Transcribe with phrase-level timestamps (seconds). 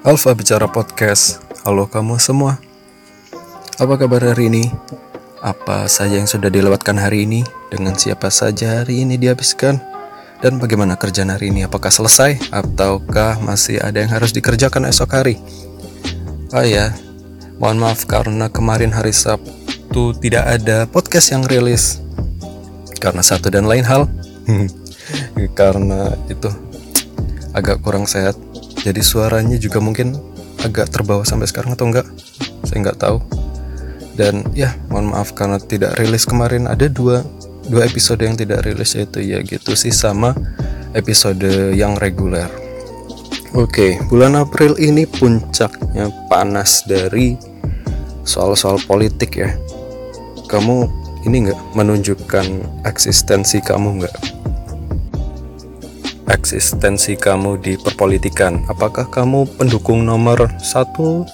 [0.00, 1.44] Alfa Bicara Podcast.
[1.60, 2.56] Halo kamu semua.
[3.76, 4.72] Apa kabar hari ini?
[5.44, 7.44] Apa saja yang sudah dilewatkan hari ini?
[7.68, 9.76] Dengan siapa saja hari ini dihabiskan?
[10.40, 11.68] Dan bagaimana kerjaan hari ini?
[11.68, 12.40] Apakah selesai?
[12.48, 15.36] Ataukah masih ada yang harus dikerjakan esok hari?
[16.56, 16.96] Oh ya,
[17.60, 22.00] mohon maaf karena kemarin hari Sabtu tidak ada podcast yang rilis.
[23.04, 24.08] Karena satu dan lain hal.
[25.60, 26.48] karena itu
[27.52, 28.40] agak kurang sehat
[28.84, 30.16] jadi suaranya juga mungkin
[30.60, 32.06] agak terbawa sampai sekarang atau enggak
[32.68, 33.18] saya nggak tahu
[34.16, 37.24] dan ya mohon maaf karena tidak rilis kemarin ada dua
[37.70, 40.36] dua episode yang tidak rilis yaitu ya gitu sih sama
[40.92, 42.50] episode yang reguler
[43.50, 47.34] Oke, bulan April ini puncaknya panas dari
[48.22, 49.50] soal-soal politik ya.
[50.46, 50.86] Kamu
[51.26, 52.46] ini nggak menunjukkan
[52.86, 54.39] eksistensi kamu nggak?
[56.30, 58.62] Eksistensi kamu di perpolitikan.
[58.70, 61.26] Apakah kamu pendukung nomor satu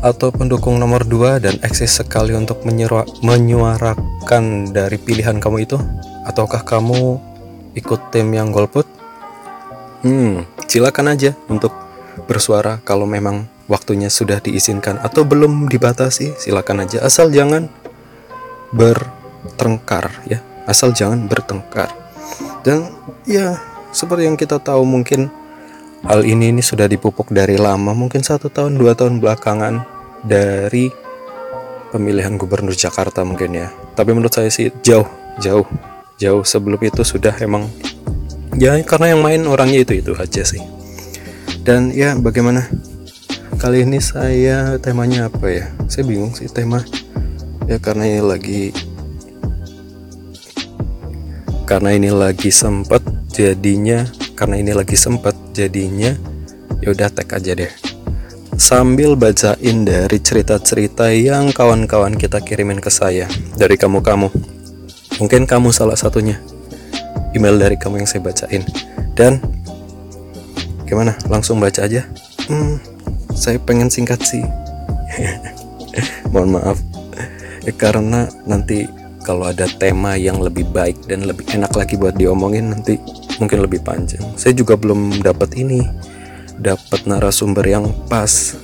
[0.00, 2.62] atau pendukung nomor dua dan eksis sekali untuk
[3.22, 5.78] menyuarakan dari pilihan kamu itu?
[6.26, 7.18] Ataukah kamu
[7.74, 8.86] ikut tim yang golput?
[10.06, 11.74] Hmm, silakan aja untuk
[12.30, 17.66] bersuara kalau memang waktunya sudah diizinkan atau belum dibatasi, silakan aja asal jangan
[18.70, 20.38] bertengkar ya,
[20.70, 21.90] asal jangan bertengkar.
[22.62, 22.90] Dan
[23.26, 25.32] ya seperti yang kita tahu mungkin
[26.04, 29.80] hal ini ini sudah dipupuk dari lama, mungkin satu tahun dua tahun belakangan
[30.20, 30.92] dari
[31.96, 33.72] pemilihan gubernur Jakarta mungkin ya.
[33.96, 35.08] Tapi menurut saya sih jauh,
[35.40, 35.64] jauh,
[36.20, 37.64] jauh sebelum itu sudah emang
[38.60, 40.60] ya karena yang main orangnya itu itu aja sih.
[41.64, 42.68] Dan ya bagaimana
[43.56, 45.64] kali ini saya temanya apa ya?
[45.88, 46.84] Saya bingung sih tema
[47.64, 48.62] ya karena ini lagi
[51.66, 56.16] karena ini lagi sempat jadinya karena ini lagi sempat jadinya
[56.80, 57.68] ya udah tag aja deh.
[58.56, 63.28] Sambil bacain dari cerita-cerita yang kawan-kawan kita kirimin ke saya
[63.60, 64.32] dari kamu-kamu.
[65.20, 66.40] Mungkin kamu salah satunya.
[67.36, 68.64] Email dari kamu yang saya bacain.
[69.12, 69.44] Dan
[70.88, 71.12] gimana?
[71.28, 72.08] Langsung baca aja?
[72.48, 72.80] Hmm,
[73.36, 74.40] saya pengen singkat sih.
[76.32, 76.78] Mohon maaf.
[77.68, 78.88] Ya karena nanti
[79.26, 82.94] kalau ada tema yang lebih baik dan lebih enak lagi buat diomongin nanti
[83.42, 84.22] mungkin lebih panjang.
[84.38, 85.82] Saya juga belum dapat ini
[86.62, 88.54] dapat narasumber yang pas.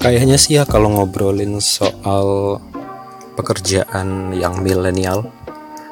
[0.00, 2.56] Kayaknya sih ya kalau ngobrolin soal
[3.36, 5.28] pekerjaan yang milenial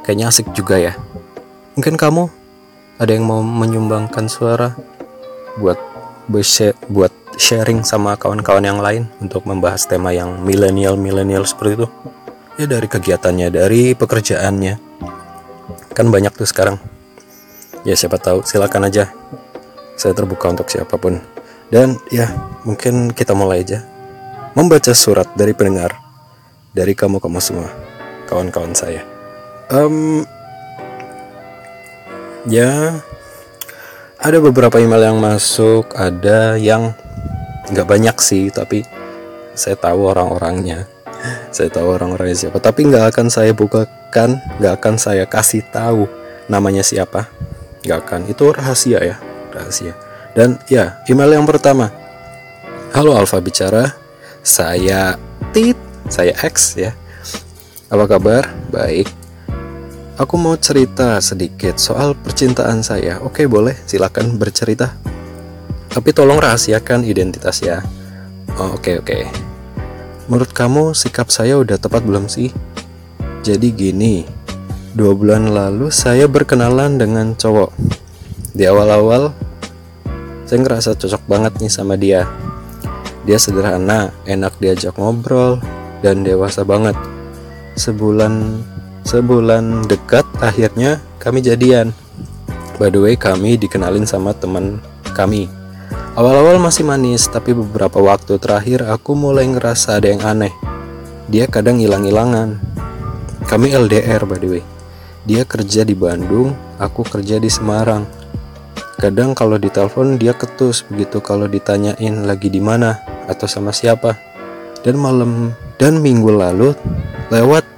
[0.00, 0.96] kayaknya asik juga ya.
[1.76, 2.32] Mungkin kamu
[2.96, 4.72] ada yang mau menyumbangkan suara
[5.60, 5.76] buat
[6.88, 11.88] buat sharing sama kawan-kawan yang lain untuk membahas tema yang milenial milenial seperti itu.
[12.56, 14.74] Ya dari kegiatannya dari pekerjaannya.
[15.92, 16.80] Kan banyak tuh sekarang.
[17.84, 18.42] Ya siapa tahu.
[18.42, 19.12] Silakan aja.
[19.96, 21.20] Saya terbuka untuk siapa pun.
[21.68, 22.32] Dan ya
[22.64, 23.84] mungkin kita mulai aja.
[24.56, 25.92] Membaca surat dari pendengar
[26.72, 27.68] dari kamu kamu semua
[28.28, 29.04] kawan-kawan saya.
[29.68, 30.24] Um,
[32.48, 33.00] ya
[34.16, 36.94] ada beberapa email yang masuk ada yang
[37.70, 38.86] nggak banyak sih tapi
[39.56, 40.84] saya tahu orang-orangnya.
[41.56, 42.60] Saya tahu orang-orangnya siapa.
[42.60, 46.04] Tapi nggak akan saya bukakan nggak akan saya kasih tahu
[46.46, 47.32] namanya siapa.
[47.82, 48.20] Nggak akan.
[48.28, 49.16] Itu rahasia ya
[49.50, 49.96] rahasia.
[50.36, 51.88] Dan ya email yang pertama.
[52.92, 53.96] Halo Alfa bicara
[54.44, 55.16] saya
[55.56, 55.80] Tit
[56.12, 56.92] saya X ya.
[57.88, 58.44] Apa kabar?
[58.68, 59.08] Baik.
[60.20, 63.24] Aku mau cerita sedikit soal percintaan saya.
[63.24, 63.72] Oke boleh.
[63.88, 65.15] Silakan bercerita
[65.96, 67.80] tapi tolong rahasiakan identitas ya
[68.60, 69.46] oh, oke oke
[70.26, 72.50] Menurut kamu sikap saya udah tepat belum sih?
[73.46, 74.26] Jadi gini,
[74.90, 77.70] dua bulan lalu saya berkenalan dengan cowok.
[78.50, 79.30] Di awal-awal,
[80.42, 82.26] saya ngerasa cocok banget nih sama dia.
[83.22, 85.62] Dia sederhana, enak diajak ngobrol,
[86.02, 86.98] dan dewasa banget.
[87.78, 88.66] Sebulan
[89.06, 91.94] sebulan dekat, akhirnya kami jadian.
[92.82, 94.82] By the way, kami dikenalin sama teman
[95.14, 95.46] kami.
[96.16, 100.48] Awal-awal masih manis, tapi beberapa waktu terakhir aku mulai ngerasa ada yang aneh.
[101.28, 102.56] Dia kadang hilang-hilangan.
[103.44, 104.64] Kami LDR by the way.
[105.28, 108.08] Dia kerja di Bandung, aku kerja di Semarang.
[108.96, 112.96] Kadang kalau ditelepon dia ketus begitu kalau ditanyain lagi di mana
[113.28, 114.16] atau sama siapa.
[114.80, 116.72] Dan malam dan minggu lalu
[117.28, 117.68] lewat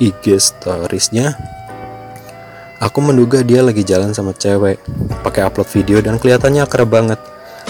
[0.00, 1.36] IG storiesnya
[2.80, 4.80] aku menduga dia lagi jalan sama cewek
[5.20, 7.20] pakai upload video dan kelihatannya akrab banget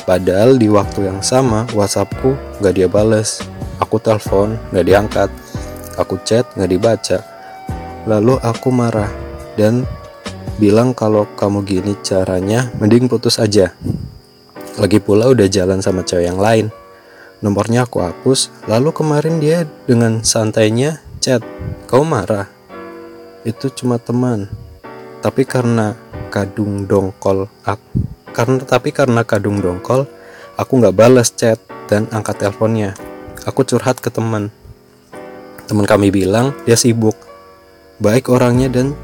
[0.02, 3.38] Padahal di waktu yang sama WhatsAppku gak dia bales,
[3.78, 5.30] aku telepon gak diangkat,
[5.94, 7.22] aku chat gak dibaca.
[8.10, 9.10] Lalu aku marah
[9.54, 9.86] dan
[10.58, 13.70] bilang kalau kamu gini caranya mending putus aja.
[14.74, 16.66] Lagi pula udah jalan sama cewek yang lain.
[17.42, 21.42] Nomornya aku hapus, lalu kemarin dia dengan santainya chat,
[21.86, 22.50] kau marah?
[23.42, 24.50] Itu cuma teman.
[25.22, 25.94] Tapi karena
[26.30, 28.01] kadung dongkol, aku,
[28.32, 30.08] karena tapi karena kadung dongkol,
[30.56, 32.96] aku nggak balas chat dan angkat teleponnya.
[33.44, 34.48] Aku curhat ke teman.
[35.68, 37.14] Teman kami bilang dia sibuk,
[38.00, 38.96] baik orangnya dan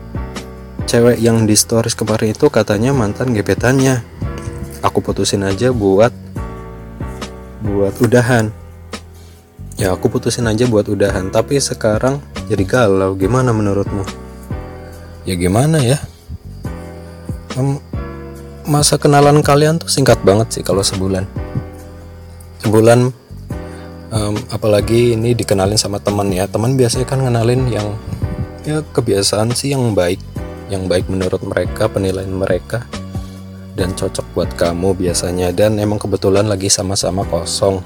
[0.88, 4.00] cewek yang di stories kemarin itu katanya mantan gebetannya.
[4.80, 6.10] Aku putusin aja buat
[7.60, 8.48] buat udahan.
[9.78, 13.14] Ya aku putusin aja buat udahan tapi sekarang jadi galau.
[13.14, 14.02] Gimana menurutmu?
[15.28, 16.00] Ya gimana ya
[18.68, 21.24] masa kenalan kalian tuh singkat banget sih kalau sebulan
[22.60, 23.10] sebulan
[24.12, 27.96] um, apalagi ini dikenalin sama teman ya teman biasanya kan ngenalin yang
[28.68, 30.20] ya kebiasaan sih yang baik
[30.68, 32.84] yang baik menurut mereka, penilaian mereka
[33.72, 37.80] dan cocok buat kamu biasanya dan emang kebetulan lagi sama-sama kosong.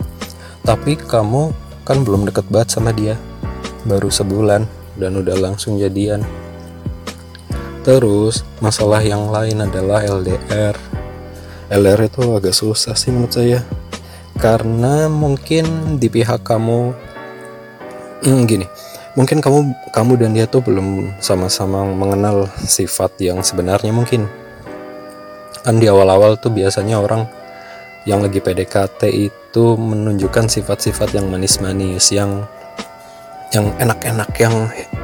[0.66, 1.54] Tapi kamu
[1.86, 3.14] kan belum deket banget sama dia.
[3.86, 4.66] Baru sebulan
[4.98, 6.22] dan udah langsung jadian.
[7.82, 10.78] Terus masalah yang lain adalah LDR.
[11.66, 13.60] LDR itu agak susah sih menurut saya.
[14.38, 16.94] Karena mungkin di pihak kamu
[18.22, 18.66] hmm, gini,
[19.18, 24.24] mungkin kamu kamu dan dia tuh belum sama-sama mengenal sifat yang sebenarnya mungkin
[25.62, 27.28] kan di awal-awal tuh biasanya orang
[28.02, 32.50] yang lagi PDKT itu menunjukkan sifat-sifat yang manis-manis yang
[33.52, 34.54] yang enak-enak yang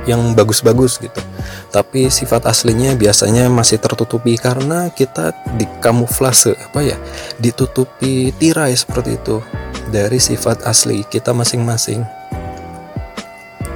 [0.09, 1.21] yang bagus-bagus gitu.
[1.69, 6.97] Tapi sifat aslinya biasanya masih tertutupi karena kita dikamuflase apa ya
[7.37, 9.45] ditutupi tirai seperti itu
[9.93, 12.05] dari sifat asli kita masing-masing.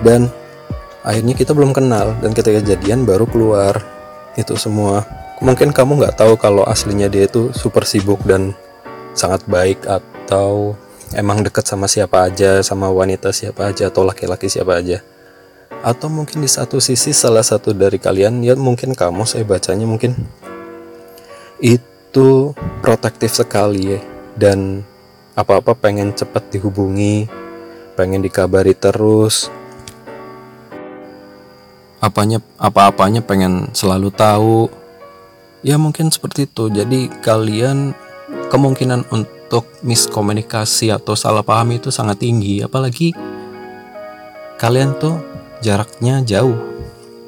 [0.00, 0.32] Dan
[1.04, 3.84] akhirnya kita belum kenal dan ketika kejadian baru keluar
[4.40, 5.04] itu semua.
[5.42, 8.54] Mungkin kamu nggak tahu kalau aslinya dia itu super sibuk dan
[9.12, 10.78] sangat baik atau
[11.12, 15.00] emang deket sama siapa aja sama wanita siapa aja atau laki-laki siapa aja?
[15.82, 20.14] Atau mungkin di satu sisi salah satu dari kalian ya mungkin kamu saya bacanya mungkin.
[21.58, 24.00] Itu protektif sekali ya.
[24.32, 24.80] Dan
[25.36, 27.42] apa-apa pengen cepat dihubungi
[27.94, 29.52] pengen dikabari terus.
[32.02, 34.66] Apanya apa-apanya pengen selalu tahu.
[35.62, 36.66] Ya mungkin seperti itu.
[36.66, 37.94] Jadi kalian
[38.50, 39.41] kemungkinan untuk
[39.84, 42.64] miskomunikasi atau salah paham itu sangat tinggi.
[42.64, 43.12] Apalagi
[44.56, 45.20] kalian tuh
[45.60, 46.56] jaraknya jauh.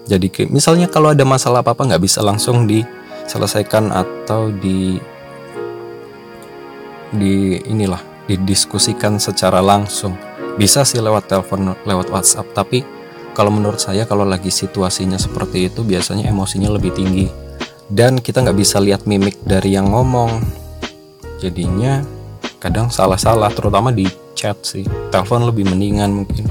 [0.09, 4.97] Jadi misalnya kalau ada masalah apa-apa nggak bisa langsung diselesaikan atau di
[7.15, 10.17] di inilah didiskusikan secara langsung.
[10.57, 12.87] Bisa sih lewat telepon lewat WhatsApp tapi
[13.35, 17.27] kalau menurut saya kalau lagi situasinya seperti itu biasanya emosinya lebih tinggi.
[17.85, 20.64] Dan kita nggak bisa lihat mimik dari yang ngomong
[21.45, 22.01] jadinya
[22.57, 24.89] kadang salah-salah terutama di chat sih.
[25.13, 26.49] Telepon lebih mendingan mungkin.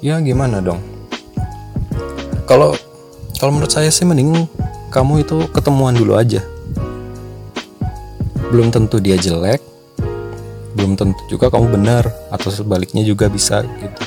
[0.00, 0.80] Ya gimana dong?
[2.48, 2.72] Kalau
[3.36, 4.48] kalau menurut saya sih mending
[4.88, 6.40] kamu itu ketemuan dulu aja.
[8.48, 9.60] Belum tentu dia jelek
[10.78, 14.02] belum tentu juga kamu benar atau sebaliknya juga bisa gitu.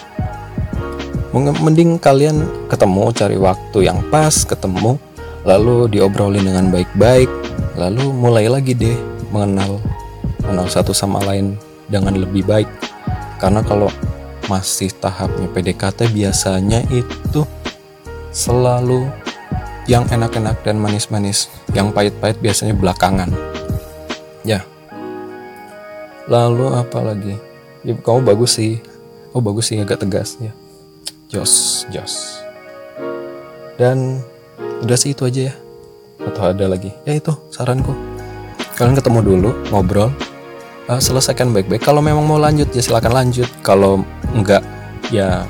[1.35, 4.95] Mending kalian ketemu cari waktu yang pas ketemu
[5.43, 7.27] lalu diobrolin dengan baik-baik
[7.75, 9.79] lalu mulai lagi deh mengenal
[10.43, 11.55] mengenal satu sama lain
[11.87, 12.67] dengan lebih baik.
[13.39, 13.89] Karena kalau
[14.51, 17.47] masih tahapnya PDKT biasanya itu
[18.35, 19.07] selalu
[19.89, 21.47] yang enak-enak dan manis-manis.
[21.71, 23.31] Yang pahit-pahit biasanya belakangan.
[24.43, 24.67] Ya.
[26.29, 27.35] Lalu apa lagi?
[27.81, 28.83] Ya kamu bagus sih.
[29.31, 30.37] Oh bagus sih agak tegas.
[30.37, 30.53] Ya.
[31.31, 32.43] Jos jos.
[33.79, 34.21] Dan
[34.85, 35.55] udah sih itu aja ya.
[36.21, 36.93] Atau ada lagi?
[37.07, 38.10] Ya itu saranku
[38.81, 40.09] kalian ketemu dulu ngobrol
[40.89, 41.85] uh, selesaikan baik-baik.
[41.85, 43.45] Kalau memang mau lanjut ya silahkan lanjut.
[43.61, 44.01] Kalau
[44.33, 44.65] enggak
[45.13, 45.45] ya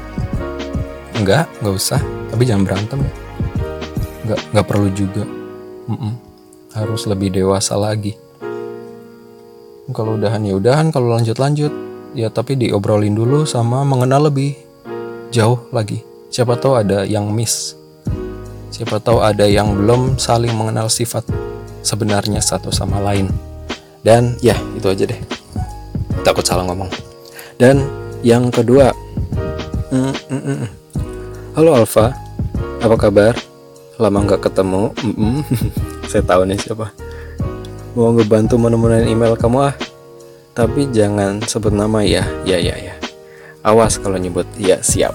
[1.15, 2.03] enggak enggak usah.
[2.27, 3.00] Tapi jangan berantem.
[4.27, 5.23] Enggak enggak perlu juga.
[5.88, 6.13] Mm -mm.
[6.75, 8.19] harus lebih dewasa lagi.
[9.95, 10.91] Kalau udahan ya udahan.
[10.91, 11.71] Kalau lanjut lanjut.
[12.11, 14.59] Ya tapi diobrolin dulu sama mengenal lebih
[15.31, 16.03] jauh lagi.
[16.27, 17.79] Siapa tahu ada yang miss.
[18.75, 21.50] Siapa tahu ada yang belum saling mengenal sifat
[21.81, 23.29] sebenarnya satu sama lain.
[24.01, 25.21] Dan ya, itu aja deh.
[26.25, 26.89] Takut salah ngomong.
[27.57, 27.85] Dan
[28.25, 28.89] yang kedua,
[29.93, 30.67] mm, mm, mm.
[31.57, 32.13] halo Alfa,
[32.81, 33.33] apa kabar?
[34.01, 34.89] Lama nggak ketemu.
[35.05, 35.35] Mm -mm.
[36.09, 36.89] Saya tahu nih siapa.
[37.93, 39.75] Mau ngebantu menemukan email kamu ah.
[40.51, 42.25] Tapi jangan sebut nama ya.
[42.43, 42.95] Ya ya ya.
[43.61, 45.13] Awas kalau nyebut, ya siap.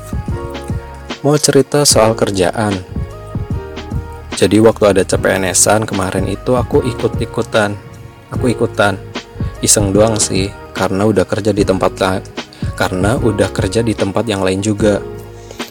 [1.26, 2.95] Mau cerita soal kerjaan.
[4.36, 7.72] Jadi waktu ada CPNS-an kemarin itu aku ikut-ikutan.
[8.28, 9.00] Aku ikutan.
[9.64, 12.20] Iseng doang sih karena udah kerja di tempat lain
[12.76, 15.00] karena udah kerja di tempat yang lain juga.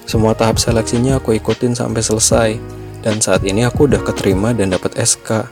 [0.09, 2.49] Semua tahap seleksinya aku ikutin sampai selesai.
[3.05, 5.45] Dan saat ini aku udah keterima dan dapat SK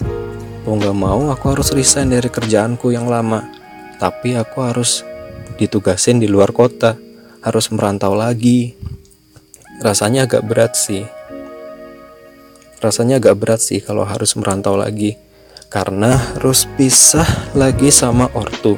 [0.65, 3.45] mau gak mau aku harus resign dari kerjaanku yang lama.
[4.01, 5.05] Tapi aku harus
[5.61, 6.97] ditugasin di luar kota.
[7.45, 8.73] Harus merantau lagi.
[9.85, 11.05] Rasanya agak berat sih
[12.83, 15.15] rasanya agak berat sih kalau harus merantau lagi.
[15.71, 17.25] Karena harus pisah
[17.55, 18.77] lagi sama ortu.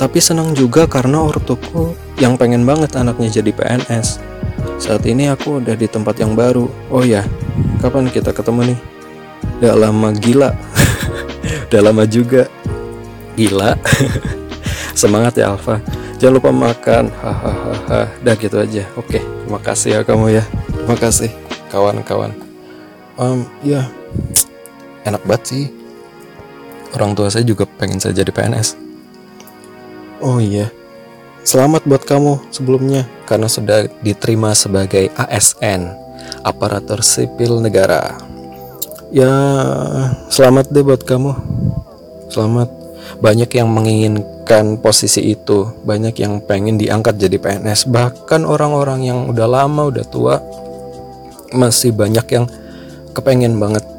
[0.00, 4.36] Tapi senang juga karena ortuku yang pengen banget anaknya jadi PNS
[4.76, 6.68] saat ini aku udah di tempat yang baru.
[6.92, 7.24] Oh ya
[7.80, 8.78] kapan kita ketemu nih?
[9.60, 10.50] Udah lama gila.
[11.68, 12.44] Udah lama juga.
[13.36, 13.76] Gila.
[15.00, 15.80] Semangat ya Alfa.
[16.20, 17.08] Jangan lupa makan.
[17.08, 18.08] Hahaha.
[18.20, 18.84] Dah gitu aja.
[19.00, 20.44] Oke terima kasih ya kamu ya.
[20.68, 21.30] Terima kasih
[21.72, 22.45] kawan-kawan
[23.20, 23.88] um, ya
[25.04, 25.64] enak banget sih.
[26.96, 28.86] Orang tua saya juga pengen saya jadi PNS
[30.26, 30.72] oh iya.
[31.46, 35.94] Selamat buat kamu sebelumnya karena sudah diterima sebagai ASN
[36.42, 38.18] aparatur sipil negara.
[39.14, 39.30] Ya
[40.26, 41.32] selamat deh buat kamu.
[42.34, 42.66] Selamat.
[43.22, 45.70] Banyak yang menginginkan posisi itu.
[45.86, 50.42] Banyak yang pengen diangkat jadi PNS bahkan orang-orang yang udah lama udah tua
[51.54, 52.50] masih banyak yang
[53.16, 53.96] kepengen banget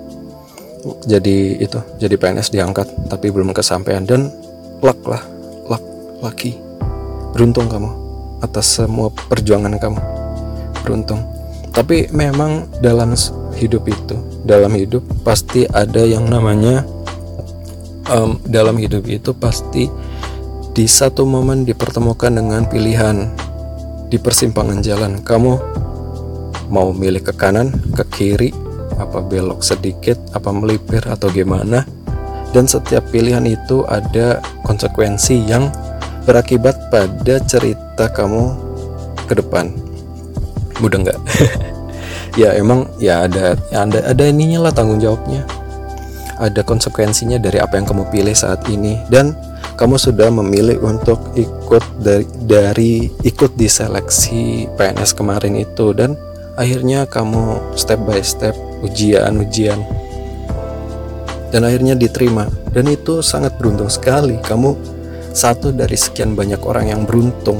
[1.03, 4.03] jadi itu jadi PNS diangkat tapi belum kesampaian.
[4.03, 4.31] Dan
[4.79, 5.23] luck lah
[5.67, 5.83] luck
[6.23, 6.55] lucky.
[7.35, 7.89] Beruntung kamu
[8.41, 9.99] atas semua perjuangan kamu.
[10.85, 11.21] Beruntung.
[11.73, 13.13] Tapi memang dalam
[13.53, 16.81] hidup itu dalam hidup pasti ada yang namanya
[18.09, 19.85] um, dalam hidup itu pasti
[20.73, 23.29] di satu momen dipertemukan dengan pilihan
[24.09, 25.21] di persimpangan jalan.
[25.21, 25.53] Kamu
[26.73, 28.66] mau milih ke kanan ke kiri
[28.97, 31.85] apa belok sedikit, apa melipir atau gimana.
[32.51, 35.69] Dan setiap pilihan itu ada konsekuensi yang
[36.25, 38.55] berakibat pada cerita kamu
[39.29, 39.71] ke depan.
[40.81, 41.19] Mudah nggak?
[42.41, 45.45] ya emang ya ada ada ada ininya lah tanggung jawabnya.
[46.37, 49.33] Ada konsekuensinya dari apa yang kamu pilih saat ini dan
[49.77, 56.13] kamu sudah memilih untuk ikut dari, dari ikut di seleksi PNS kemarin itu dan
[56.57, 59.79] akhirnya kamu step by step ujian-ujian
[61.49, 62.47] dan akhirnya diterima.
[62.71, 64.37] Dan itu sangat beruntung sekali.
[64.43, 64.75] Kamu
[65.31, 67.59] satu dari sekian banyak orang yang beruntung.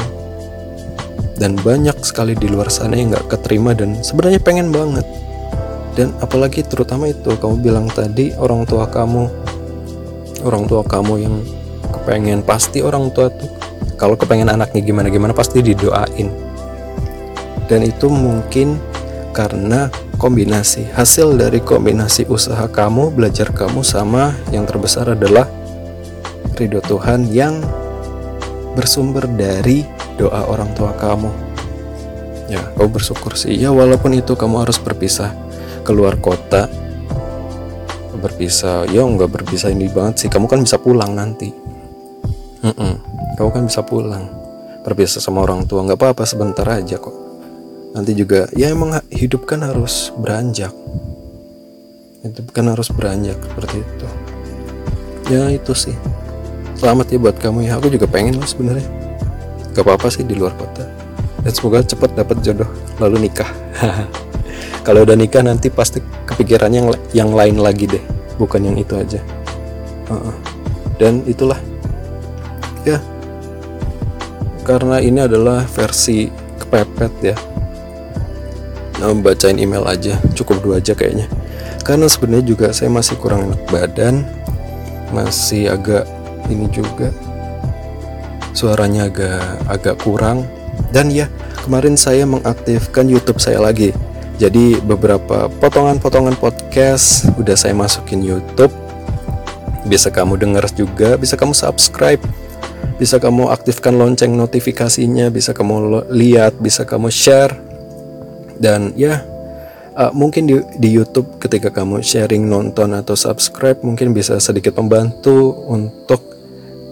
[1.38, 5.06] Dan banyak sekali di luar sana yang gak keterima dan sebenarnya pengen banget.
[5.94, 9.30] Dan apalagi terutama itu kamu bilang tadi orang tua kamu
[10.46, 11.36] orang tua kamu yang
[11.90, 13.50] kepengen pasti orang tua tuh
[13.98, 16.30] kalau kepengen anaknya gimana gimana pasti didoain
[17.68, 18.80] dan itu mungkin
[19.36, 20.90] karena kombinasi.
[20.98, 25.46] Hasil dari kombinasi usaha kamu belajar kamu sama yang terbesar adalah
[26.58, 27.62] ridho Tuhan yang
[28.74, 29.86] bersumber dari
[30.18, 31.30] doa orang tua kamu.
[32.50, 33.54] Ya kau bersyukur sih.
[33.54, 35.36] Ya walaupun itu kamu harus berpisah
[35.86, 36.66] keluar kota
[38.18, 38.90] berpisah.
[38.90, 40.30] Ya nggak berpisah ini banget sih.
[40.34, 41.54] Kamu kan bisa pulang nanti.
[42.58, 42.94] Mm -mm.
[43.38, 44.34] kamu kan bisa pulang
[44.82, 45.86] berpisah sama orang tua.
[45.86, 47.27] Nggak apa-apa sebentar aja kok
[47.98, 50.70] nanti juga ya emang hidup kan harus beranjak.
[52.22, 54.08] Itu kan harus beranjak seperti itu.
[55.34, 55.98] Ya itu sih.
[56.78, 57.82] Selamat ya buat kamu ya.
[57.82, 58.86] Aku juga pengen lah sebenarnya.
[59.74, 60.86] Gak apa-apa sih di luar kota.
[61.42, 62.70] Dan semoga cepat dapat jodoh
[63.02, 63.50] lalu nikah.
[64.86, 65.98] Kalau udah nikah nanti pasti
[66.30, 68.04] kepikirannya yang, yang lain lagi deh.
[68.38, 69.18] Bukan yang itu aja.
[70.08, 70.36] Uh -uh.
[71.02, 71.58] dan itulah.
[72.86, 73.02] Ya.
[74.62, 76.30] Karena ini adalah versi
[76.62, 77.36] kepepet ya
[79.22, 80.18] bacain email aja.
[80.34, 81.30] Cukup dua aja kayaknya.
[81.86, 84.26] Karena sebenarnya juga saya masih kurang enak badan.
[85.14, 86.10] Masih agak
[86.50, 87.14] ini juga.
[88.58, 90.50] Suaranya agak agak kurang.
[90.90, 91.30] Dan ya
[91.64, 93.94] kemarin saya mengaktifkan YouTube saya lagi.
[94.38, 98.74] Jadi beberapa potongan-potongan podcast udah saya masukin YouTube.
[99.88, 102.22] Bisa kamu dengar juga bisa kamu subscribe.
[102.98, 107.67] Bisa kamu aktifkan lonceng notifikasinya bisa kamu lihat bisa kamu share
[108.58, 109.22] dan ya
[109.98, 115.58] uh, mungkin di, di YouTube ketika kamu sharing nonton atau subscribe mungkin bisa sedikit membantu
[115.66, 116.22] untuk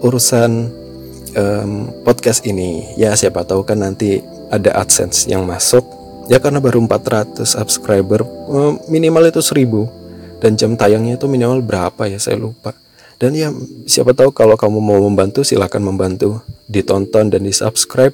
[0.02, 0.70] urusan
[1.38, 1.70] um,
[2.02, 2.94] podcast ini.
[2.98, 4.20] Ya siapa tahu kan nanti
[4.50, 5.86] ada AdSense yang masuk.
[6.26, 8.26] Ya karena baru 400 subscriber
[8.90, 12.74] minimal itu 1000 dan jam tayangnya itu minimal berapa ya saya lupa.
[13.16, 13.48] Dan ya
[13.88, 18.12] siapa tahu kalau kamu mau membantu silahkan membantu ditonton dan di subscribe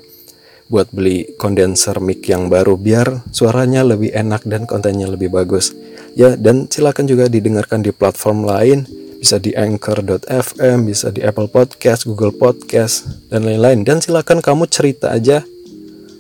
[0.73, 5.77] buat beli kondenser mic yang baru biar suaranya lebih enak dan kontennya lebih bagus.
[6.17, 8.89] ya dan silakan juga didengarkan di platform lain.
[9.23, 13.87] Bisa di anchor.fm bisa di Apple Podcast Google Podcast dan lain-lain.
[13.87, 15.47] Dan silakan kamu cerita aja.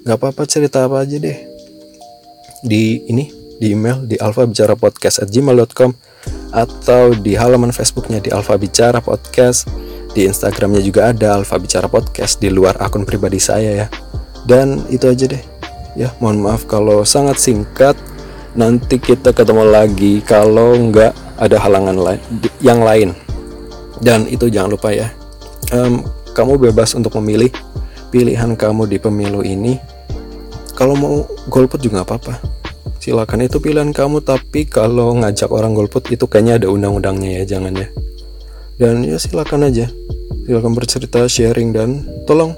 [0.07, 1.35] Nggak apa-apa cerita apa aja deh.
[2.63, 3.27] Di ini
[3.59, 5.91] di email di alfabicarapodcast@gmail.com
[6.55, 9.67] atau di halaman Facebooknya di Alfa Bicara Podcast.
[10.15, 13.89] Di Instagramnya juga ada Alfa Bicara Podcast di luar akun pribadi saya ya
[14.47, 15.43] dan itu aja deh.
[15.93, 17.95] Ya mohon maaf kalau sangat singkat.
[18.53, 22.21] Nanti kita ketemu lagi kalau nggak ada halangan lain
[22.61, 23.17] yang lain.
[24.03, 25.09] Dan itu jangan lupa ya.
[25.73, 26.05] Um,
[26.37, 27.49] kamu bebas untuk memilih
[28.13, 29.81] pilihan kamu di pemilu ini.
[30.77, 32.41] Kalau mau golput juga apa-apa.
[33.01, 37.73] Silakan itu pilihan kamu tapi kalau ngajak orang golput itu kayaknya ada undang-undangnya ya jangan
[37.73, 37.89] ya.
[38.77, 39.89] Dan ya silakan aja.
[40.45, 42.53] Silakan bercerita sharing dan tolong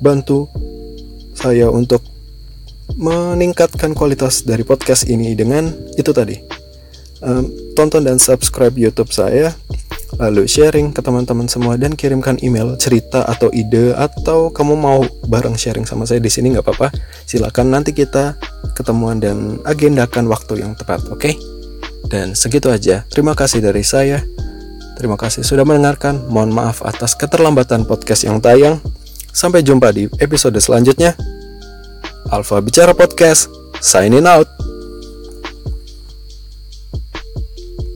[0.00, 0.48] bantu
[1.36, 2.00] saya untuk
[2.96, 5.68] meningkatkan kualitas dari podcast ini dengan
[6.00, 6.40] itu tadi
[7.20, 7.44] um,
[7.76, 9.52] tonton dan subscribe YouTube saya
[10.16, 15.58] lalu sharing ke teman-teman semua dan kirimkan email cerita atau ide atau kamu mau bareng
[15.58, 16.88] sharing sama saya di sini nggak apa-apa
[17.28, 18.38] silakan nanti kita
[18.72, 21.34] ketemuan dan agendakan waktu yang tepat oke okay?
[22.08, 24.24] dan segitu aja terima kasih dari saya
[24.96, 26.24] Terima kasih sudah mendengarkan.
[26.32, 28.80] Mohon maaf atas keterlambatan podcast yang tayang.
[29.36, 31.12] Sampai jumpa di episode selanjutnya.
[32.32, 33.52] Alfa Bicara Podcast,
[33.84, 34.48] signing out.